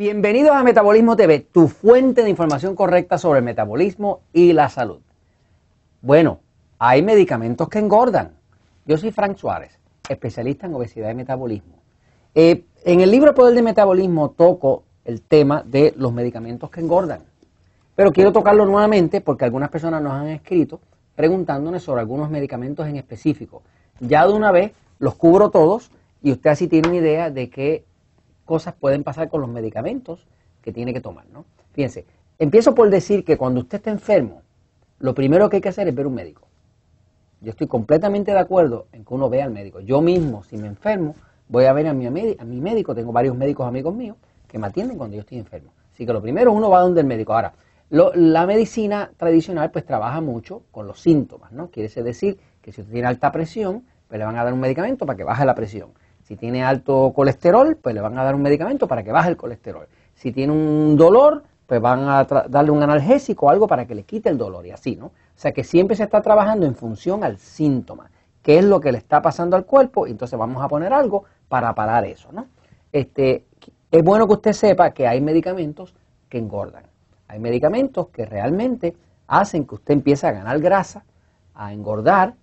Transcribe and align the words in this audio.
Bienvenidos 0.00 0.52
a 0.52 0.62
Metabolismo 0.62 1.14
TV, 1.14 1.40
tu 1.40 1.68
fuente 1.68 2.22
de 2.22 2.30
información 2.30 2.74
correcta 2.74 3.18
sobre 3.18 3.40
el 3.40 3.44
metabolismo 3.44 4.22
y 4.32 4.54
la 4.54 4.70
salud. 4.70 5.00
Bueno, 6.00 6.40
hay 6.78 7.02
medicamentos 7.02 7.68
que 7.68 7.80
engordan. 7.80 8.30
Yo 8.86 8.96
soy 8.96 9.10
Frank 9.10 9.36
Suárez, 9.36 9.78
especialista 10.08 10.66
en 10.66 10.74
obesidad 10.74 11.10
y 11.10 11.14
metabolismo. 11.14 11.74
Eh, 12.34 12.64
en 12.82 13.00
el 13.00 13.10
libro 13.10 13.34
Poder 13.34 13.54
de 13.54 13.60
Metabolismo 13.60 14.30
toco 14.30 14.84
el 15.04 15.20
tema 15.20 15.62
de 15.66 15.92
los 15.98 16.14
medicamentos 16.14 16.70
que 16.70 16.80
engordan. 16.80 17.20
Pero 17.94 18.10
quiero 18.10 18.32
tocarlo 18.32 18.64
nuevamente 18.64 19.20
porque 19.20 19.44
algunas 19.44 19.68
personas 19.68 20.00
nos 20.00 20.14
han 20.14 20.28
escrito 20.28 20.80
preguntándonos 21.14 21.82
sobre 21.82 22.00
algunos 22.00 22.30
medicamentos 22.30 22.88
en 22.88 22.96
específico. 22.96 23.60
Ya 24.00 24.26
de 24.26 24.32
una 24.32 24.50
vez 24.50 24.72
los 24.98 25.14
cubro 25.16 25.50
todos 25.50 25.90
y 26.22 26.32
usted 26.32 26.48
así 26.48 26.68
tiene 26.68 26.88
una 26.88 26.96
idea 26.96 27.28
de 27.28 27.50
qué 27.50 27.84
cosas 28.50 28.74
pueden 28.74 29.04
pasar 29.04 29.28
con 29.28 29.40
los 29.40 29.48
medicamentos 29.48 30.26
que 30.60 30.72
tiene 30.72 30.92
que 30.92 31.00
tomar, 31.00 31.24
¿no? 31.32 31.44
Fíjense, 31.70 32.04
empiezo 32.36 32.74
por 32.74 32.90
decir 32.90 33.24
que 33.24 33.36
cuando 33.36 33.60
usted 33.60 33.76
está 33.76 33.92
enfermo, 33.92 34.42
lo 34.98 35.14
primero 35.14 35.48
que 35.48 35.58
hay 35.58 35.62
que 35.62 35.68
hacer 35.68 35.86
es 35.86 35.94
ver 35.94 36.08
un 36.08 36.14
médico. 36.14 36.48
Yo 37.40 37.52
estoy 37.52 37.68
completamente 37.68 38.32
de 38.32 38.40
acuerdo 38.40 38.88
en 38.90 39.04
que 39.04 39.14
uno 39.14 39.30
vea 39.30 39.44
al 39.44 39.52
médico. 39.52 39.78
Yo 39.78 40.00
mismo, 40.00 40.42
si 40.42 40.56
me 40.56 40.66
enfermo, 40.66 41.14
voy 41.46 41.66
a 41.66 41.72
ver 41.72 41.86
a 41.86 41.94
mi, 41.94 42.06
a 42.06 42.10
mi 42.44 42.60
médico. 42.60 42.92
Tengo 42.92 43.12
varios 43.12 43.36
médicos 43.36 43.68
amigos 43.68 43.94
míos 43.94 44.16
que 44.48 44.58
me 44.58 44.66
atienden 44.66 44.98
cuando 44.98 45.14
yo 45.14 45.20
estoy 45.20 45.38
enfermo. 45.38 45.70
Así 45.94 46.04
que 46.04 46.12
lo 46.12 46.20
primero 46.20 46.50
uno 46.50 46.70
va 46.70 46.80
donde 46.80 47.02
el 47.02 47.06
médico. 47.06 47.34
Ahora, 47.34 47.52
la 47.88 48.46
medicina 48.46 49.12
tradicional 49.16 49.70
pues 49.70 49.86
trabaja 49.86 50.20
mucho 50.20 50.64
con 50.72 50.88
los 50.88 51.00
síntomas, 51.00 51.52
¿no? 51.52 51.70
Quiere 51.70 51.88
decir 52.02 52.36
que 52.60 52.72
si 52.72 52.80
usted 52.80 52.92
tiene 52.92 53.06
alta 53.06 53.30
presión, 53.30 53.84
pues 54.08 54.18
le 54.18 54.24
van 54.24 54.36
a 54.36 54.42
dar 54.42 54.52
un 54.52 54.60
medicamento 54.60 55.06
para 55.06 55.16
que 55.16 55.22
baje 55.22 55.44
la 55.44 55.54
presión. 55.54 55.90
Si 56.30 56.36
tiene 56.36 56.62
alto 56.62 57.12
colesterol, 57.12 57.76
pues 57.82 57.92
le 57.92 58.00
van 58.00 58.16
a 58.16 58.22
dar 58.22 58.36
un 58.36 58.42
medicamento 58.42 58.86
para 58.86 59.02
que 59.02 59.10
baje 59.10 59.30
el 59.30 59.36
colesterol. 59.36 59.88
Si 60.14 60.30
tiene 60.30 60.52
un 60.52 60.96
dolor, 60.96 61.42
pues 61.66 61.80
van 61.80 62.08
a 62.08 62.22
darle 62.22 62.70
un 62.70 62.80
analgésico 62.84 63.46
o 63.46 63.50
algo 63.50 63.66
para 63.66 63.84
que 63.84 63.96
le 63.96 64.04
quite 64.04 64.28
el 64.28 64.38
dolor 64.38 64.64
y 64.64 64.70
así, 64.70 64.94
¿no? 64.94 65.06
O 65.06 65.12
sea 65.34 65.50
que 65.50 65.64
siempre 65.64 65.96
se 65.96 66.04
está 66.04 66.22
trabajando 66.22 66.66
en 66.66 66.76
función 66.76 67.24
al 67.24 67.38
síntoma, 67.38 68.12
qué 68.42 68.60
es 68.60 68.64
lo 68.64 68.78
que 68.78 68.92
le 68.92 68.98
está 68.98 69.20
pasando 69.20 69.56
al 69.56 69.64
cuerpo, 69.64 70.06
y 70.06 70.12
entonces 70.12 70.38
vamos 70.38 70.62
a 70.62 70.68
poner 70.68 70.92
algo 70.92 71.24
para 71.48 71.74
parar 71.74 72.04
eso, 72.04 72.28
¿no? 72.30 72.46
Este, 72.92 73.44
es 73.90 74.04
bueno 74.04 74.28
que 74.28 74.34
usted 74.34 74.52
sepa 74.52 74.92
que 74.92 75.08
hay 75.08 75.20
medicamentos 75.20 75.96
que 76.28 76.38
engordan. 76.38 76.84
Hay 77.26 77.40
medicamentos 77.40 78.06
que 78.10 78.24
realmente 78.24 78.94
hacen 79.26 79.66
que 79.66 79.74
usted 79.74 79.94
empiece 79.94 80.28
a 80.28 80.30
ganar 80.30 80.60
grasa, 80.60 81.02
a 81.56 81.72
engordar 81.72 82.34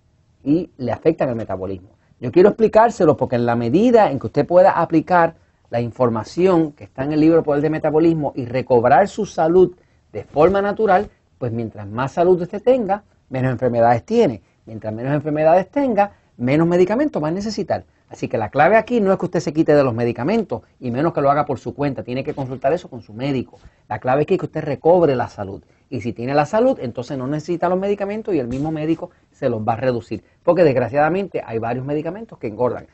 y 0.44 0.68
le 0.76 0.92
afectan 0.92 1.30
el 1.30 1.36
metabolismo. 1.36 1.97
Yo 2.20 2.32
quiero 2.32 2.48
explicárselo 2.48 3.16
porque 3.16 3.36
en 3.36 3.46
la 3.46 3.54
medida 3.54 4.10
en 4.10 4.18
que 4.18 4.26
usted 4.26 4.44
pueda 4.44 4.72
aplicar 4.72 5.36
la 5.70 5.80
información 5.80 6.72
que 6.72 6.84
está 6.84 7.04
en 7.04 7.12
el 7.12 7.20
libro 7.20 7.44
Poder 7.44 7.62
de 7.62 7.70
Metabolismo 7.70 8.32
y 8.34 8.44
recobrar 8.44 9.06
su 9.06 9.24
salud 9.24 9.76
de 10.12 10.24
forma 10.24 10.60
natural, 10.60 11.10
pues 11.38 11.52
mientras 11.52 11.86
más 11.86 12.12
salud 12.12 12.42
usted 12.42 12.60
tenga, 12.60 13.04
menos 13.28 13.52
enfermedades 13.52 14.04
tiene. 14.04 14.42
Mientras 14.66 14.92
menos 14.92 15.14
enfermedades 15.14 15.70
tenga, 15.70 16.10
menos 16.36 16.66
medicamentos 16.66 17.22
va 17.22 17.28
a 17.28 17.30
necesitar. 17.30 17.84
Así 18.08 18.26
que 18.26 18.36
la 18.36 18.48
clave 18.48 18.76
aquí 18.76 19.00
no 19.00 19.12
es 19.12 19.18
que 19.18 19.26
usted 19.26 19.40
se 19.40 19.52
quite 19.52 19.74
de 19.74 19.84
los 19.84 19.94
medicamentos 19.94 20.62
y 20.80 20.90
menos 20.90 21.12
que 21.12 21.20
lo 21.20 21.30
haga 21.30 21.44
por 21.44 21.60
su 21.60 21.72
cuenta. 21.72 22.02
Tiene 22.02 22.24
que 22.24 22.34
consultar 22.34 22.72
eso 22.72 22.88
con 22.88 23.00
su 23.00 23.12
médico. 23.12 23.60
La 23.88 24.00
clave 24.00 24.22
es 24.22 24.26
que 24.26 24.44
usted 24.44 24.64
recobre 24.64 25.14
la 25.14 25.28
salud. 25.28 25.62
Y 25.90 26.00
si 26.00 26.12
tiene 26.12 26.34
la 26.34 26.44
salud, 26.44 26.78
entonces 26.80 27.16
no 27.16 27.26
necesita 27.26 27.68
los 27.68 27.78
medicamentos 27.78 28.34
y 28.34 28.38
el 28.38 28.48
mismo 28.48 28.70
médico 28.70 29.10
se 29.30 29.48
los 29.48 29.62
va 29.62 29.72
a 29.72 29.76
reducir. 29.76 30.22
Porque 30.42 30.62
desgraciadamente 30.62 31.42
hay 31.44 31.58
varios 31.58 31.86
medicamentos 31.86 32.38
que 32.38 32.48
engordan. 32.48 32.86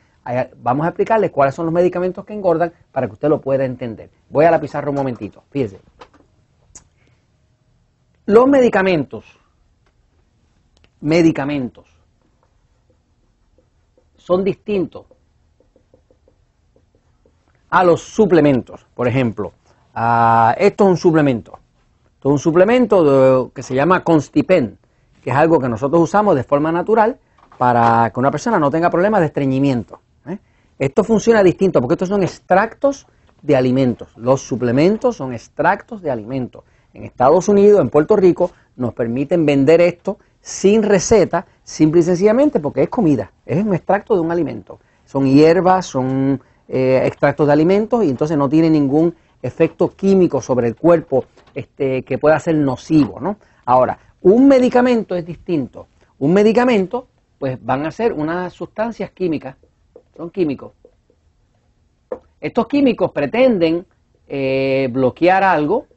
Vamos 0.57 0.85
a 0.85 0.89
explicarle 0.89 1.29
cuáles 1.29 1.53
son 1.53 1.65
los 1.65 1.73
medicamentos 1.73 2.25
que 2.25 2.33
engordan 2.33 2.73
para 2.91 3.07
que 3.07 3.13
usted 3.13 3.29
lo 3.29 3.41
pueda 3.41 3.65
entender. 3.65 4.09
Voy 4.29 4.45
a 4.45 4.51
la 4.51 4.59
pizarra 4.59 4.89
un 4.89 4.95
momentito. 4.95 5.43
Fíjese. 5.51 5.79
Los 8.25 8.47
medicamentos, 8.47 9.23
medicamentos 11.01 11.87
son 14.15 14.43
distintos 14.43 15.05
a 17.69 17.83
los 17.83 18.01
suplementos. 18.01 18.87
Por 18.95 19.07
ejemplo, 19.07 19.51
esto 20.57 20.83
es 20.85 20.89
un 20.89 20.97
suplemento. 20.97 21.59
Un 22.25 22.39
suplemento 22.39 23.51
que 23.53 23.61
se 23.61 23.75
llama 23.75 24.03
Constipen, 24.03 24.79
que 25.23 25.29
es 25.29 25.35
algo 25.35 25.59
que 25.59 25.69
nosotros 25.69 26.01
usamos 26.01 26.35
de 26.35 26.43
forma 26.43 26.71
natural 26.71 27.19
para 27.59 28.09
que 28.09 28.19
una 28.19 28.31
persona 28.31 28.57
no 28.57 28.71
tenga 28.71 28.89
problemas 28.89 29.19
de 29.19 29.27
estreñimiento. 29.27 29.99
¿eh? 30.27 30.39
Esto 30.79 31.03
funciona 31.03 31.43
distinto 31.43 31.79
porque 31.79 31.93
estos 31.93 32.09
son 32.09 32.23
extractos 32.23 33.05
de 33.43 33.55
alimentos. 33.55 34.07
Los 34.17 34.41
suplementos 34.41 35.17
son 35.17 35.33
extractos 35.33 36.01
de 36.01 36.09
alimentos. 36.09 36.63
En 36.95 37.03
Estados 37.03 37.47
Unidos, 37.47 37.79
en 37.79 37.91
Puerto 37.91 38.15
Rico, 38.15 38.49
nos 38.75 38.95
permiten 38.95 39.45
vender 39.45 39.79
esto 39.79 40.17
sin 40.41 40.81
receta, 40.81 41.45
simple 41.63 41.99
y 41.99 42.03
sencillamente 42.03 42.59
porque 42.59 42.81
es 42.81 42.89
comida, 42.89 43.31
es 43.45 43.63
un 43.63 43.75
extracto 43.75 44.15
de 44.15 44.21
un 44.21 44.31
alimento. 44.31 44.79
Son 45.05 45.27
hierbas, 45.27 45.85
son 45.85 46.41
eh, 46.67 47.03
extractos 47.05 47.45
de 47.45 47.53
alimentos 47.53 48.03
y 48.03 48.09
entonces 48.09 48.35
no 48.35 48.49
tiene 48.49 48.71
ningún 48.71 49.13
efecto 49.45 49.89
químico 49.95 50.41
sobre 50.41 50.67
el 50.67 50.75
cuerpo 50.75 51.25
este, 51.53 52.03
que 52.03 52.17
pueda 52.17 52.39
ser 52.39 52.55
nocivo. 52.55 53.19
¿no? 53.19 53.37
Ahora, 53.65 53.97
un 54.21 54.47
medicamento 54.47 55.15
es 55.15 55.25
distinto. 55.25 55.87
Un 56.19 56.33
medicamento, 56.33 57.07
pues 57.37 57.63
van 57.63 57.85
a 57.85 57.91
ser 57.91 58.13
unas 58.13 58.53
sustancias 58.53 59.11
químicas, 59.11 59.55
son 60.15 60.29
químicos. 60.29 60.71
Estos 62.39 62.67
químicos 62.67 63.11
pretenden 63.11 63.85
eh, 64.27 64.87
bloquear 64.91 65.43
algo, 65.43 65.87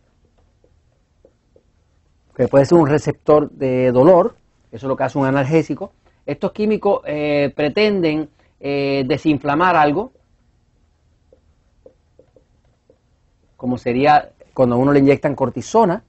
que 2.34 2.48
puede 2.48 2.64
ser 2.64 2.78
un 2.78 2.87
receptor 2.87 3.50
de 3.50 3.91
dolor, 3.92 4.37
eso 4.70 4.87
es 4.87 4.88
lo 4.88 4.97
que 4.97 5.04
hace 5.04 5.19
un 5.19 5.26
analgésico. 5.26 5.92
Estos 6.25 6.53
químicos 6.53 7.00
eh, 7.06 7.53
pretenden 7.54 8.28
eh, 8.60 9.04
desinflamar 9.06 9.76
algo, 9.76 10.12
como 13.58 13.76
sería 13.76 14.30
cuando 14.54 14.76
a 14.76 14.78
uno 14.78 14.92
le 14.92 15.00
inyectan 15.00 15.34
cortisona. 15.34 16.04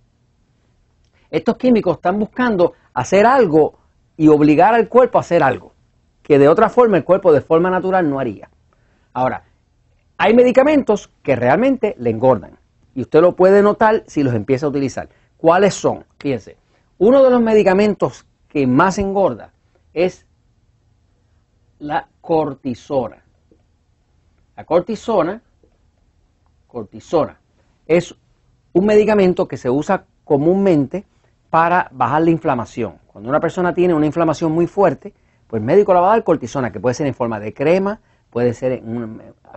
Estos 1.31 1.57
químicos 1.57 1.97
están 1.97 2.19
buscando 2.19 2.73
hacer 2.93 3.25
algo 3.25 3.79
y 4.15 4.27
obligar 4.27 4.75
al 4.75 4.87
cuerpo 4.87 5.17
a 5.17 5.21
hacer 5.21 5.41
algo, 5.41 5.73
que 6.21 6.37
de 6.37 6.47
otra 6.47 6.69
forma 6.69 6.95
el 6.95 7.03
cuerpo 7.03 7.33
de 7.33 7.41
forma 7.41 7.71
natural 7.71 8.07
no 8.07 8.19
haría. 8.19 8.49
Ahora, 9.13 9.43
hay 10.19 10.35
medicamentos 10.35 11.09
que 11.23 11.35
realmente 11.35 11.95
le 11.97 12.11
engordan 12.11 12.59
y 12.93 13.01
usted 13.01 13.19
lo 13.19 13.35
puede 13.35 13.63
notar 13.63 14.03
si 14.05 14.21
los 14.21 14.35
empieza 14.35 14.67
a 14.67 14.69
utilizar. 14.69 15.09
¿Cuáles 15.35 15.73
son? 15.73 16.05
Fíjense, 16.19 16.55
uno 16.99 17.23
de 17.23 17.31
los 17.31 17.41
medicamentos 17.41 18.27
que 18.47 18.67
más 18.67 18.99
engorda 18.99 19.53
es 19.91 20.27
la 21.79 22.07
cortisona. 22.21 23.23
La 24.55 24.65
cortisona, 24.65 25.41
cortisona, 26.69 27.37
es 27.85 28.15
un 28.71 28.85
medicamento 28.85 29.47
que 29.47 29.57
se 29.57 29.69
usa 29.69 30.05
comúnmente 30.23 31.03
para 31.49 31.89
bajar 31.91 32.21
la 32.21 32.29
inflamación. 32.29 32.99
Cuando 33.07 33.29
una 33.29 33.41
persona 33.41 33.73
tiene 33.73 33.93
una 33.93 34.05
inflamación 34.05 34.51
muy 34.53 34.67
fuerte, 34.67 35.13
pues 35.47 35.59
el 35.59 35.65
médico 35.65 35.93
le 35.93 35.99
va 35.99 36.07
a 36.07 36.15
dar 36.15 36.23
cortisona, 36.23 36.71
que 36.71 36.79
puede 36.79 36.93
ser 36.93 37.07
en 37.07 37.15
forma 37.15 37.39
de 37.39 37.53
crema, 37.53 37.99
puede 38.29 38.53
ser 38.53 38.81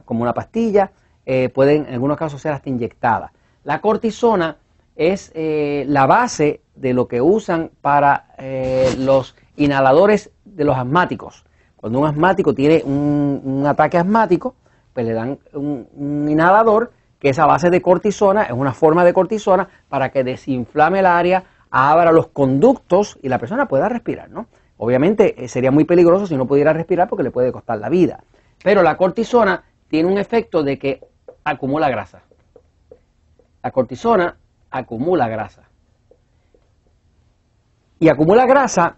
como 0.04 0.22
una 0.22 0.32
pastilla, 0.32 0.90
eh, 1.26 1.50
puede 1.50 1.76
en 1.76 1.86
algunos 1.86 2.16
casos 2.16 2.40
ser 2.40 2.52
hasta 2.52 2.68
inyectada. 2.68 3.32
La 3.62 3.80
cortisona 3.80 4.56
es 4.96 5.30
eh, 5.34 5.84
la 5.86 6.06
base 6.06 6.62
de 6.74 6.94
lo 6.94 7.06
que 7.06 7.20
usan 7.20 7.70
para 7.80 8.34
eh, 8.38 8.94
los 8.98 9.36
inhaladores 9.56 10.30
de 10.44 10.64
los 10.64 10.76
asmáticos. 10.76 11.44
Cuando 11.76 12.00
un 12.00 12.06
asmático 12.06 12.54
tiene 12.54 12.82
un, 12.84 13.64
ataque 13.66 13.98
asmático, 13.98 14.54
pues 14.92 15.06
le 15.06 15.12
dan 15.12 15.38
un, 15.52 16.28
inhalador 16.28 16.92
que 17.22 17.28
es 17.28 17.38
a 17.38 17.46
base 17.46 17.70
de 17.70 17.80
cortisona, 17.80 18.42
es 18.42 18.50
una 18.50 18.72
forma 18.72 19.04
de 19.04 19.12
cortisona 19.12 19.68
para 19.88 20.10
que 20.10 20.24
desinflame 20.24 20.98
el 20.98 21.06
área, 21.06 21.44
abra 21.70 22.10
los 22.10 22.26
conductos 22.26 23.16
y 23.22 23.28
la 23.28 23.38
persona 23.38 23.68
pueda 23.68 23.88
respirar, 23.88 24.28
¿no? 24.28 24.48
Obviamente 24.76 25.44
eh, 25.44 25.46
sería 25.46 25.70
muy 25.70 25.84
peligroso 25.84 26.26
si 26.26 26.36
no 26.36 26.48
pudiera 26.48 26.72
respirar 26.72 27.08
porque 27.08 27.22
le 27.22 27.30
puede 27.30 27.52
costar 27.52 27.78
la 27.78 27.88
vida. 27.88 28.24
Pero 28.64 28.82
la 28.82 28.96
cortisona 28.96 29.62
tiene 29.86 30.10
un 30.10 30.18
efecto 30.18 30.64
de 30.64 30.80
que 30.80 31.00
acumula 31.44 31.88
grasa. 31.88 32.22
La 33.62 33.70
cortisona 33.70 34.36
acumula 34.72 35.28
grasa. 35.28 35.62
Y 38.00 38.08
acumula 38.08 38.46
grasa 38.46 38.96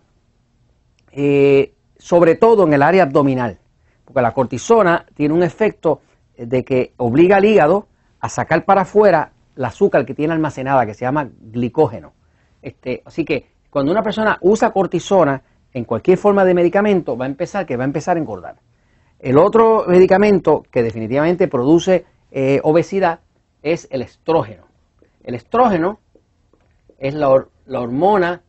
eh, 1.12 1.74
sobre 1.98 2.36
todo 2.36 2.66
en 2.66 2.72
el 2.72 2.80
área 2.80 3.02
abdominal, 3.02 3.58
porque 4.06 4.22
la 4.22 4.32
cortisona 4.32 5.04
tiene 5.12 5.34
un 5.34 5.42
efecto 5.42 6.00
de 6.38 6.64
que 6.64 6.94
obliga 6.96 7.36
al 7.36 7.44
hígado 7.44 7.88
a 8.24 8.30
sacar 8.30 8.64
para 8.64 8.80
afuera 8.80 9.32
el 9.54 9.66
azúcar 9.66 10.06
que 10.06 10.14
tiene 10.14 10.32
almacenada, 10.32 10.86
que 10.86 10.94
se 10.94 11.04
llama 11.04 11.28
glicógeno. 11.42 12.14
Este, 12.62 13.02
así 13.04 13.22
que 13.22 13.50
cuando 13.68 13.92
una 13.92 14.02
persona 14.02 14.38
usa 14.40 14.70
cortisona 14.70 15.42
en 15.74 15.84
cualquier 15.84 16.16
forma 16.16 16.42
de 16.46 16.54
medicamento, 16.54 17.18
va 17.18 17.26
a 17.26 17.28
empezar 17.28 17.66
que 17.66 17.76
va 17.76 17.84
a 17.84 17.86
empezar 17.86 18.16
a 18.16 18.20
engordar. 18.20 18.56
El 19.18 19.36
otro 19.36 19.84
medicamento 19.86 20.62
que 20.70 20.82
definitivamente 20.82 21.48
produce 21.48 22.06
eh, 22.30 22.60
obesidad 22.62 23.20
es 23.62 23.88
el 23.90 24.00
estrógeno. 24.00 24.68
El 25.22 25.34
estrógeno 25.34 25.98
es 26.96 27.12
la, 27.12 27.28
la 27.66 27.80
hormona 27.82 28.40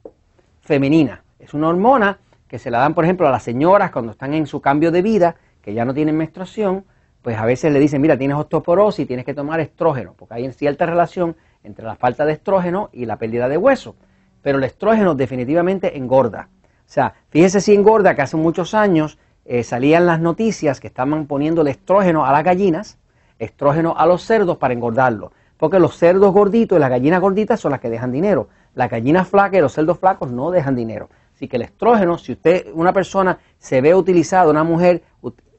femenina. 0.61 1.25
Es 1.37 1.53
una 1.53 1.67
hormona 1.67 2.19
que 2.47 2.59
se 2.59 2.71
la 2.71 2.79
dan, 2.79 2.93
por 2.93 3.03
ejemplo, 3.03 3.27
a 3.27 3.31
las 3.31 3.43
señoras 3.43 3.91
cuando 3.91 4.13
están 4.13 4.33
en 4.35 4.47
su 4.47 4.61
cambio 4.61 4.89
de 4.91 5.01
vida, 5.01 5.35
que 5.61 5.73
ya 5.73 5.83
no 5.83 5.93
tienen 5.93 6.15
menstruación, 6.15 6.85
pues 7.25 7.39
a 7.39 7.45
veces 7.45 7.73
le 7.73 7.79
dicen, 7.79 8.03
mira, 8.03 8.15
tienes 8.19 8.37
osteoporosis, 8.37 9.07
tienes 9.07 9.25
que 9.25 9.33
tomar 9.33 9.59
estrógeno, 9.59 10.13
porque 10.15 10.35
hay 10.35 10.53
cierta 10.53 10.85
relación 10.85 11.35
entre 11.63 11.83
la 11.83 11.95
falta 11.95 12.23
de 12.23 12.33
estrógeno 12.33 12.91
y 12.93 13.07
la 13.07 13.17
pérdida 13.17 13.49
de 13.49 13.57
hueso. 13.57 13.95
Pero 14.43 14.59
el 14.59 14.63
estrógeno 14.63 15.15
definitivamente 15.15 15.97
engorda. 15.97 16.49
O 16.61 16.83
sea, 16.85 17.15
fíjese 17.29 17.61
si 17.61 17.73
engorda 17.73 18.13
que 18.13 18.21
hace 18.21 18.37
muchos 18.37 18.75
años 18.75 19.17
eh, 19.43 19.63
salían 19.63 20.05
las 20.05 20.19
noticias 20.19 20.79
que 20.79 20.85
estaban 20.85 21.25
poniendo 21.25 21.63
el 21.63 21.69
estrógeno 21.69 22.27
a 22.27 22.31
las 22.31 22.43
gallinas, 22.43 22.99
estrógeno 23.39 23.95
a 23.97 24.05
los 24.05 24.21
cerdos 24.21 24.57
para 24.57 24.75
engordarlos. 24.75 25.31
Porque 25.57 25.79
los 25.79 25.97
cerdos 25.97 26.31
gorditos 26.31 26.77
y 26.77 26.79
las 26.79 26.91
gallinas 26.91 27.21
gorditas 27.21 27.59
son 27.59 27.71
las 27.71 27.79
que 27.79 27.89
dejan 27.89 28.11
dinero. 28.11 28.49
Las 28.75 28.91
gallinas 28.91 29.27
flacas 29.27 29.57
y 29.57 29.61
los 29.61 29.73
cerdos 29.73 29.97
flacos 29.97 30.31
no 30.31 30.51
dejan 30.51 30.75
dinero. 30.75 31.09
Así 31.35 31.47
que 31.47 31.57
el 31.57 31.63
estrógeno, 31.63 32.17
si 32.17 32.33
usted, 32.33 32.67
una 32.73 32.93
persona 32.93 33.39
se 33.57 33.81
ve 33.81 33.93
utilizada, 33.93 34.49
una 34.49 34.63
mujer 34.63 35.01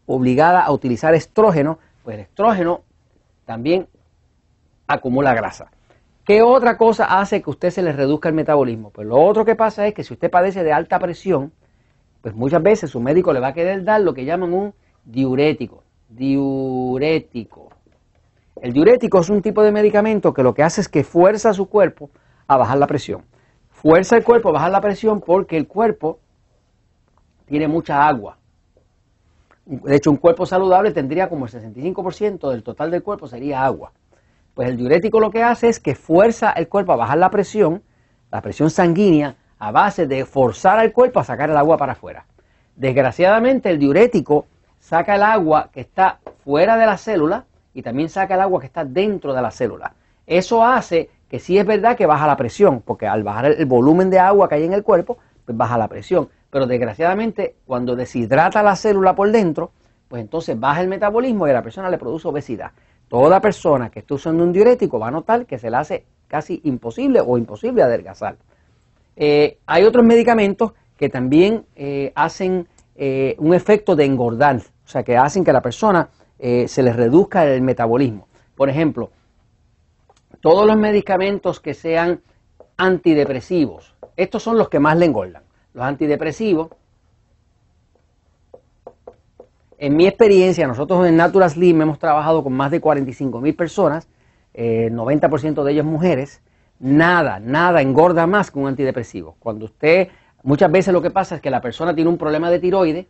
obligada 0.07 0.63
a 0.63 0.73
utilizar 0.73 1.15
estrógeno, 1.15 1.79
pues 2.03 2.15
el 2.15 2.21
estrógeno 2.23 2.83
también 3.45 3.89
acumula 4.87 5.35
grasa. 5.35 5.71
¿Qué 6.25 6.43
otra 6.43 6.77
cosa 6.77 7.21
hace 7.21 7.41
que 7.41 7.51
usted 7.51 7.71
se 7.71 7.83
le 7.83 7.93
reduzca 7.93 8.29
el 8.29 8.35
metabolismo? 8.35 8.91
Pues 8.91 9.07
lo 9.07 9.21
otro 9.23 9.45
que 9.45 9.55
pasa 9.55 9.87
es 9.87 9.95
que 9.95 10.03
si 10.03 10.15
usted 10.15 10.31
padece 10.31 10.65
de 10.65 10.73
alta 10.73 10.99
presión, 10.99 11.53
pues 12.21 12.35
muchas 12.35 12.63
veces 12.63 12.91
su 12.91 13.01
médico 13.01 13.33
le 13.33 13.39
va 13.39 13.49
a 13.49 13.53
querer 13.53 13.85
dar 13.85 14.01
lo 14.01 14.13
que 14.13 14.25
llaman 14.25 14.53
un 14.53 14.75
diurético. 15.05 15.85
Diurético. 16.09 17.69
El 18.61 18.73
diurético 18.73 19.21
es 19.21 19.29
un 19.29 19.43
tipo 19.43 19.63
de 19.63 19.71
medicamento 19.71 20.35
que 20.35 20.43
lo 20.43 20.55
que 20.55 20.63
hace 20.63 20.81
es 20.81 20.89
que 20.89 21.05
fuerza 21.05 21.51
a 21.51 21.55
su 21.55 21.69
cuerpo 21.69 22.11
a 22.49 22.57
bajar 22.57 22.79
la 22.79 22.87
presión. 22.87 23.25
Fuerza 23.71 24.17
el 24.17 24.25
cuerpo 24.25 24.49
a 24.49 24.53
bajar 24.53 24.73
la 24.73 24.81
presión 24.81 25.21
porque 25.21 25.57
el 25.57 25.69
cuerpo 25.69 26.19
tiene 27.47 27.69
mucha 27.69 28.07
agua. 28.09 28.39
De 29.67 29.97
hecho, 29.97 30.13
un 30.13 30.17
cuerpo 30.17 30.47
saludable 30.47 30.93
tendría 30.93 31.29
como 31.29 31.47
el 31.47 31.51
65% 31.51 32.51
del 32.51 32.63
total 32.63 32.93
del 32.93 33.03
cuerpo 33.03 33.27
sería 33.27 33.65
agua. 33.65 33.91
Pues 34.55 34.69
el 34.69 34.77
diurético 34.77 35.19
lo 35.19 35.33
que 35.33 35.43
hace 35.43 35.69
es 35.69 35.81
que 35.81 35.97
fuerza 35.97 36.53
el 36.53 36.69
cuerpo 36.69 36.93
a 36.93 36.97
bajar 36.97 37.19
la 37.19 37.31
presión, 37.31 37.83
la 38.31 38.41
presión 38.43 38.71
sanguínea, 38.71 39.35
a 39.59 39.73
base 39.73 40.07
de 40.07 40.25
forzar 40.25 40.79
al 40.79 40.93
cuerpo 40.93 41.19
a 41.19 41.25
sacar 41.25 41.51
el 41.51 41.57
agua 41.57 41.77
para 41.77 41.93
afuera. 41.93 42.27
Desgraciadamente, 42.77 43.69
el 43.69 43.81
diurético 43.81 44.47
saca 44.79 45.17
el 45.17 45.25
agua 45.25 45.69
que 45.73 45.81
está 45.81 46.21
fuera 46.45 46.77
de 46.77 46.87
la 46.87 46.97
célula 46.97 47.45
y 47.75 47.83
también 47.83 48.09
saca 48.09 48.35
el 48.35 48.43
agua 48.43 48.61
que 48.61 48.67
está 48.67 48.85
dentro 48.85 49.35
de 49.35 49.43
la 49.43 49.51
célula. 49.51 49.95
Eso 50.29 50.65
hace 50.65 51.11
que 51.29 51.41
sí 51.41 51.59
es 51.59 51.67
verdad 51.67 51.97
que 51.97 52.07
baja 52.07 52.29
la 52.29 52.37
presión, 52.37 52.83
porque 52.83 53.09
al 53.09 53.25
bajar 53.25 53.47
el 53.47 53.67
volumen 53.67 54.11
de 54.11 54.21
agua 54.21 54.49
que 54.49 54.55
hay 54.55 54.65
en 54.65 54.75
el 54.75 54.85
cuerpo, 54.85 55.19
pues 55.45 55.59
baja 55.59 55.77
la 55.77 55.89
presión 55.89 56.29
pero 56.57 56.67
desgraciadamente 56.67 57.57
cuando 57.67 57.95
deshidrata 57.95 58.63
la 58.63 58.77
célula 58.77 59.15
por 59.15 59.31
dentro, 59.31 59.73
pues 60.09 60.23
entonces 60.23 60.59
baja 60.59 60.81
el 60.81 60.89
metabolismo 60.89 61.47
y 61.47 61.51
a 61.51 61.53
la 61.53 61.63
persona 61.63 61.91
le 61.91 61.99
produce 61.99 62.29
obesidad. 62.29 62.71
Toda 63.09 63.43
persona 63.43 63.91
que 63.91 63.99
esté 63.99 64.15
usando 64.15 64.43
un 64.43 64.55
diurético 64.55 64.99
va 64.99 65.09
a 65.09 65.11
notar 65.11 65.45
que 65.45 65.59
se 65.59 65.71
le 65.71 65.77
hace 65.77 66.07
casi 66.27 66.63
imposible 66.65 67.21
o 67.21 67.37
imposible 67.37 67.83
adelgazar. 67.83 68.37
Eh, 69.17 69.59
hay 69.67 69.85
otros 69.85 70.03
medicamentos 70.03 70.73
que 70.97 71.11
también 71.11 71.67
eh, 71.77 72.11
hacen 72.15 72.67
eh, 72.95 73.37
un 73.39 73.53
efecto 73.53 73.95
de 73.95 74.07
engordar, 74.07 74.57
o 74.57 74.89
sea, 74.89 75.03
que 75.03 75.15
hacen 75.15 75.45
que 75.45 75.51
a 75.51 75.53
la 75.53 75.61
persona 75.61 76.09
se 76.39 76.83
le 76.83 76.95
reduzca 76.95 77.45
el 77.45 77.61
metabolismo. 77.61 78.29
Por 78.55 78.71
ejemplo, 78.71 79.11
todos 80.41 80.67
los 80.67 80.79
medicamentos 80.79 81.61
que 81.61 81.75
sean 81.75 82.23
antidepresivos, 82.79 83.95
estos 84.17 84.43
son 84.43 84.57
los 84.57 84.71
que 84.71 84.81
más 84.81 84.97
le 84.97 85.05
engordan 85.05 85.43
los 85.77 85.85
antidepresivos. 85.85 86.71
En 89.79 89.95
mi 89.95 90.07
experiencia, 90.07 90.67
nosotros 90.67 91.07
en 91.07 91.19
Natural 91.19 91.51
Slim 91.51 91.83
hemos 91.83 91.99
trabajado 91.99 92.43
con 92.43 92.55
más 92.55 92.71
de 92.71 92.81
45 92.81 93.43
mil 93.43 93.55
personas, 93.55 94.09
90% 94.55 95.61
eh, 95.61 95.65
de 95.65 95.73
ellas 95.73 95.85
mujeres. 95.85 96.41
Nada, 96.81 97.41
nada 97.41 97.83
engorda 97.83 98.27
más 98.27 98.51
que 98.51 98.59
un 98.59 98.69
antidepresivo. 98.69 99.37
Cuando 99.39 99.67
usted, 99.67 100.09
muchas 100.43 100.73
veces 100.73 100.95
lo 100.95 101.03
que 101.03 101.11
pasa 101.11 101.35
es 101.35 101.41
que 101.43 101.51
la 101.51 101.61
persona 101.61 101.95
tiene 101.95 102.09
un 102.09 102.17
problema 102.17 102.51
de 102.51 102.59
tiroides, 102.59 103.07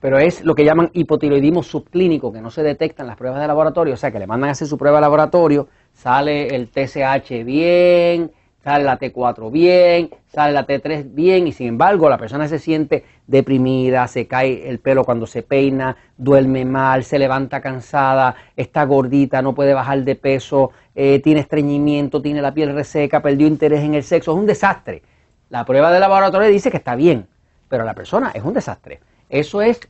pero 0.00 0.18
es 0.18 0.44
lo 0.44 0.56
que 0.56 0.64
llaman 0.64 0.90
hipotiroidismo 0.94 1.62
subclínico, 1.62 2.32
que 2.32 2.40
no 2.40 2.50
se 2.50 2.64
detecta 2.64 3.04
en 3.04 3.06
las 3.06 3.16
pruebas 3.16 3.40
de 3.40 3.46
laboratorio, 3.46 3.94
o 3.94 3.96
sea, 3.96 4.10
que 4.10 4.18
le 4.18 4.26
mandan 4.26 4.48
a 4.48 4.52
hacer 4.52 4.66
su 4.66 4.76
prueba 4.76 4.98
de 4.98 5.02
laboratorio, 5.02 5.68
sale 5.92 6.56
el 6.56 6.70
TSH 6.70 7.44
bien, 7.44 8.32
sale 8.68 8.84
la 8.84 8.98
T4 8.98 9.50
bien, 9.50 10.10
sale 10.26 10.52
la 10.52 10.66
T3 10.66 11.14
bien 11.14 11.46
y 11.46 11.52
sin 11.52 11.68
embargo 11.68 12.10
la 12.10 12.18
persona 12.18 12.46
se 12.48 12.58
siente 12.58 13.02
deprimida, 13.26 14.06
se 14.08 14.26
cae 14.26 14.68
el 14.68 14.78
pelo 14.78 15.04
cuando 15.04 15.26
se 15.26 15.42
peina, 15.42 15.96
duerme 16.18 16.66
mal, 16.66 17.02
se 17.02 17.18
levanta 17.18 17.62
cansada, 17.62 18.34
está 18.56 18.84
gordita, 18.84 19.40
no 19.40 19.54
puede 19.54 19.72
bajar 19.72 20.04
de 20.04 20.14
peso, 20.16 20.72
eh, 20.94 21.18
tiene 21.20 21.40
estreñimiento, 21.40 22.20
tiene 22.20 22.42
la 22.42 22.52
piel 22.52 22.74
reseca, 22.74 23.22
perdió 23.22 23.46
interés 23.46 23.80
en 23.80 23.94
el 23.94 24.02
sexo, 24.02 24.32
es 24.32 24.38
un 24.38 24.44
desastre. 24.44 25.00
La 25.48 25.64
prueba 25.64 25.90
de 25.90 26.00
laboratorio 26.00 26.50
dice 26.50 26.70
que 26.70 26.76
está 26.76 26.94
bien, 26.94 27.26
pero 27.70 27.86
la 27.86 27.94
persona 27.94 28.32
es 28.34 28.42
un 28.42 28.52
desastre. 28.52 29.00
Eso 29.30 29.62
es 29.62 29.80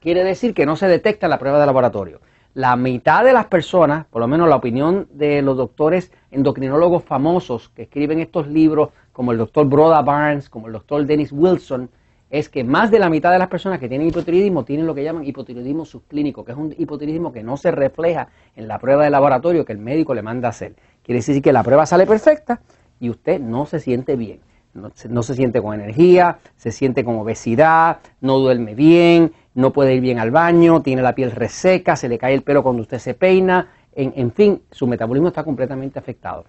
quiere 0.00 0.24
decir 0.24 0.52
que 0.52 0.66
no 0.66 0.74
se 0.74 0.88
detecta 0.88 1.26
en 1.26 1.30
la 1.30 1.38
prueba 1.38 1.60
de 1.60 1.66
laboratorio. 1.66 2.20
La 2.54 2.74
mitad 2.74 3.24
de 3.24 3.32
las 3.32 3.46
personas, 3.46 4.04
por 4.06 4.20
lo 4.20 4.26
menos 4.26 4.48
la 4.48 4.56
opinión 4.56 5.06
de 5.12 5.42
los 5.42 5.56
doctores 5.56 6.10
endocrinólogos 6.32 7.04
famosos 7.04 7.68
que 7.68 7.82
escriben 7.82 8.18
estos 8.18 8.48
libros, 8.48 8.88
como 9.12 9.30
el 9.30 9.38
doctor 9.38 9.68
Broda 9.68 10.02
Barnes, 10.02 10.48
como 10.48 10.66
el 10.66 10.72
doctor 10.72 11.06
Dennis 11.06 11.30
Wilson, 11.30 11.88
es 12.30 12.48
que 12.48 12.64
más 12.64 12.90
de 12.90 12.98
la 12.98 13.08
mitad 13.08 13.30
de 13.30 13.38
las 13.38 13.46
personas 13.46 13.78
que 13.78 13.88
tienen 13.88 14.08
hipotiroidismo 14.08 14.64
tienen 14.64 14.88
lo 14.88 14.94
que 14.94 15.04
llaman 15.04 15.24
hipotiroidismo 15.24 15.84
subclínico, 15.84 16.44
que 16.44 16.50
es 16.50 16.58
un 16.58 16.74
hipotiroidismo 16.76 17.32
que 17.32 17.44
no 17.44 17.56
se 17.56 17.70
refleja 17.70 18.26
en 18.56 18.66
la 18.66 18.80
prueba 18.80 19.04
de 19.04 19.10
laboratorio 19.10 19.64
que 19.64 19.72
el 19.72 19.78
médico 19.78 20.14
le 20.14 20.22
manda 20.22 20.48
a 20.48 20.50
hacer. 20.50 20.74
Quiere 21.04 21.20
decir 21.20 21.40
que 21.40 21.52
la 21.52 21.62
prueba 21.62 21.86
sale 21.86 22.06
perfecta 22.06 22.60
y 22.98 23.08
usted 23.08 23.38
no 23.38 23.66
se 23.66 23.78
siente 23.78 24.16
bien 24.16 24.40
no, 24.74 25.22
se 25.22 25.34
siente 25.34 25.60
con 25.60 25.74
energía, 25.74 26.38
se 26.56 26.70
siente 26.70 27.04
con 27.04 27.16
obesidad, 27.16 27.98
no 28.20 28.38
duerme 28.38 28.74
bien, 28.74 29.32
no 29.54 29.72
puede 29.72 29.94
ir 29.94 30.00
bien 30.00 30.18
al 30.18 30.30
baño, 30.30 30.82
tiene 30.82 31.02
la 31.02 31.14
piel 31.14 31.32
reseca, 31.32 31.96
se 31.96 32.08
le 32.08 32.18
cae 32.18 32.34
el 32.34 32.42
pelo 32.42 32.62
cuando 32.62 32.82
usted 32.82 32.98
se 32.98 33.14
peina, 33.14 33.68
en, 33.92 34.12
en 34.16 34.32
fin, 34.32 34.62
su 34.70 34.86
metabolismo 34.86 35.28
está 35.28 35.42
completamente 35.42 35.98
afectado. 35.98 36.44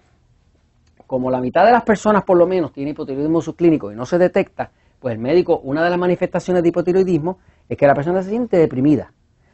Como 1.06 1.30
la 1.30 1.40
mitad 1.40 1.66
de 1.66 1.72
las 1.72 1.82
personas 1.82 2.22
por 2.22 2.38
lo 2.38 2.46
menos 2.46 2.72
tiene 2.72 2.92
hipotiroidismo 2.92 3.42
subclínico 3.42 3.92
y 3.92 3.96
no 3.96 4.06
se 4.06 4.18
detecta, 4.18 4.70
pues 5.00 5.14
el 5.14 5.18
médico, 5.18 5.60
una 5.64 5.82
de 5.82 5.90
las 5.90 5.98
manifestaciones 5.98 6.62
de 6.62 6.68
hipotiroidismo 6.68 7.38
es 7.68 7.76
que 7.76 7.86
la 7.86 7.94
persona 7.94 8.22
se 8.22 8.30
siente 8.30 8.56
deprimida. 8.56 9.12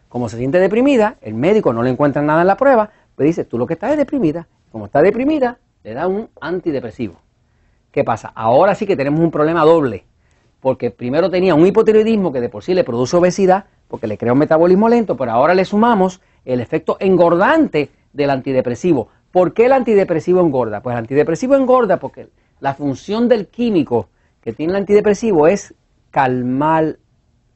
Como 0.08 0.28
se 0.28 0.36
siente 0.36 0.58
deprimida, 0.58 1.16
el 1.20 1.34
médico 1.34 1.72
no 1.72 1.82
le 1.82 1.90
encuentra 1.90 2.22
nada 2.22 2.42
en 2.42 2.46
la 2.46 2.56
prueba, 2.56 2.90
pues 3.14 3.26
dice, 3.26 3.44
tú 3.44 3.58
lo 3.58 3.66
que 3.66 3.74
estás 3.74 3.92
es 3.92 3.96
deprimida. 3.98 4.46
Como 4.70 4.86
está 4.86 5.00
deprimida, 5.02 5.58
le 5.82 5.94
da 5.94 6.06
un 6.06 6.28
antidepresivo. 6.40 7.16
¿Qué 7.98 8.04
pasa? 8.04 8.30
Ahora 8.36 8.76
sí 8.76 8.86
que 8.86 8.94
tenemos 8.94 9.18
un 9.18 9.32
problema 9.32 9.64
doble, 9.64 10.04
porque 10.60 10.92
primero 10.92 11.30
tenía 11.30 11.56
un 11.56 11.66
hipotiroidismo 11.66 12.32
que 12.32 12.40
de 12.40 12.48
por 12.48 12.62
sí 12.62 12.72
le 12.72 12.84
produce 12.84 13.16
obesidad, 13.16 13.64
porque 13.88 14.06
le 14.06 14.16
crea 14.16 14.34
un 14.34 14.38
metabolismo 14.38 14.88
lento, 14.88 15.16
pero 15.16 15.32
ahora 15.32 15.52
le 15.52 15.64
sumamos 15.64 16.20
el 16.44 16.60
efecto 16.60 16.96
engordante 17.00 17.90
del 18.12 18.30
antidepresivo. 18.30 19.08
¿Por 19.32 19.52
qué 19.52 19.66
el 19.66 19.72
antidepresivo 19.72 20.40
engorda? 20.40 20.80
Pues 20.80 20.94
el 20.94 20.98
antidepresivo 21.00 21.56
engorda 21.56 21.96
porque 21.96 22.28
la 22.60 22.72
función 22.74 23.26
del 23.26 23.48
químico 23.48 24.10
que 24.40 24.52
tiene 24.52 24.74
el 24.74 24.76
antidepresivo 24.76 25.48
es 25.48 25.74
calmar 26.12 26.98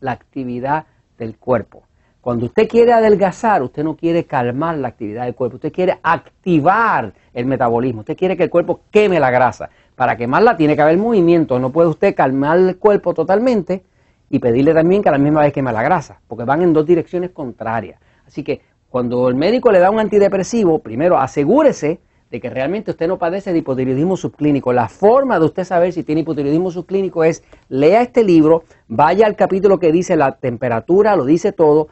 la 0.00 0.10
actividad 0.10 0.86
del 1.18 1.38
cuerpo. 1.38 1.84
Cuando 2.22 2.46
usted 2.46 2.68
quiere 2.68 2.92
adelgazar, 2.92 3.64
usted 3.64 3.82
no 3.82 3.96
quiere 3.96 4.24
calmar 4.24 4.76
la 4.78 4.86
actividad 4.86 5.24
del 5.24 5.34
cuerpo, 5.34 5.56
usted 5.56 5.72
quiere 5.72 5.98
activar 6.04 7.12
el 7.34 7.46
metabolismo, 7.46 8.02
usted 8.02 8.16
quiere 8.16 8.36
que 8.36 8.44
el 8.44 8.50
cuerpo 8.50 8.82
queme 8.92 9.18
la 9.18 9.28
grasa. 9.32 9.70
Para 10.02 10.16
quemarla 10.16 10.56
tiene 10.56 10.74
que 10.74 10.82
haber 10.82 10.98
movimiento, 10.98 11.60
no 11.60 11.70
puede 11.70 11.88
usted 11.88 12.16
calmar 12.16 12.58
el 12.58 12.76
cuerpo 12.76 13.14
totalmente 13.14 13.84
y 14.30 14.40
pedirle 14.40 14.74
también 14.74 15.00
que 15.00 15.08
a 15.08 15.12
la 15.12 15.18
misma 15.18 15.42
vez 15.42 15.52
queme 15.52 15.72
la 15.72 15.84
grasa, 15.84 16.20
porque 16.26 16.42
van 16.42 16.60
en 16.60 16.72
dos 16.72 16.84
direcciones 16.84 17.30
contrarias. 17.30 18.00
Así 18.26 18.42
que 18.42 18.62
cuando 18.90 19.28
el 19.28 19.36
médico 19.36 19.70
le 19.70 19.78
da 19.78 19.92
un 19.92 20.00
antidepresivo, 20.00 20.80
primero 20.80 21.18
asegúrese 21.18 22.00
de 22.32 22.40
que 22.40 22.50
realmente 22.50 22.90
usted 22.90 23.06
no 23.06 23.16
padece 23.16 23.52
de 23.52 23.60
hipotiroidismo 23.60 24.16
subclínico. 24.16 24.72
La 24.72 24.88
forma 24.88 25.38
de 25.38 25.44
usted 25.44 25.62
saber 25.62 25.92
si 25.92 26.02
tiene 26.02 26.22
hipotiroidismo 26.22 26.72
subclínico 26.72 27.22
es 27.22 27.44
lea 27.68 28.02
este 28.02 28.24
libro, 28.24 28.64
vaya 28.88 29.26
al 29.26 29.36
capítulo 29.36 29.78
que 29.78 29.92
dice 29.92 30.16
la 30.16 30.32
temperatura, 30.32 31.14
lo 31.14 31.24
dice 31.24 31.52
todo, 31.52 31.86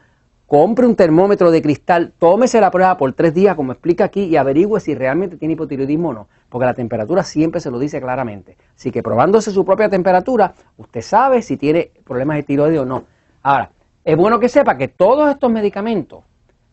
compre 0.50 0.84
un 0.84 0.96
termómetro 0.96 1.52
de 1.52 1.62
cristal, 1.62 2.12
tómese 2.18 2.60
la 2.60 2.72
prueba 2.72 2.98
por 2.98 3.12
tres 3.12 3.32
días, 3.32 3.54
como 3.54 3.70
explica 3.70 4.06
aquí, 4.06 4.24
y 4.24 4.36
averigüe 4.36 4.80
si 4.80 4.96
realmente 4.96 5.36
tiene 5.36 5.54
hipotiroidismo 5.54 6.08
o 6.08 6.12
no, 6.12 6.28
porque 6.48 6.66
la 6.66 6.74
temperatura 6.74 7.22
siempre 7.22 7.60
se 7.60 7.70
lo 7.70 7.78
dice 7.78 8.00
claramente. 8.00 8.56
Así 8.74 8.90
que 8.90 9.00
probándose 9.00 9.52
su 9.52 9.64
propia 9.64 9.88
temperatura, 9.88 10.52
usted 10.76 11.02
sabe 11.02 11.42
si 11.42 11.56
tiene 11.56 11.92
problemas 12.04 12.36
de 12.36 12.42
tiroides 12.42 12.80
o 12.80 12.84
no. 12.84 13.04
Ahora, 13.44 13.70
es 14.02 14.16
bueno 14.16 14.40
que 14.40 14.48
sepa 14.48 14.76
que 14.76 14.88
todos 14.88 15.30
estos 15.30 15.52
medicamentos 15.52 16.24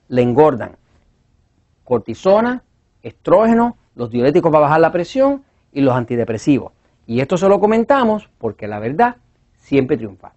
le 0.08 0.24
engordan. 0.24 0.72
Cortisona, 1.84 2.64
estrógeno, 3.04 3.78
los 3.94 4.10
diuréticos 4.10 4.52
para 4.52 4.64
bajar 4.64 4.82
la 4.82 4.92
presión 4.92 5.44
y 5.72 5.82
los 5.82 5.94
antidepresivos. 5.94 6.74
Y 7.06 7.20
esto 7.20 7.38
se 7.38 7.48
lo 7.48 7.60
comentamos 7.60 8.28
porque 8.40 8.68
la 8.68 8.80
verdad 8.80 9.18
siempre 9.54 9.98
triunfa. 9.98 10.32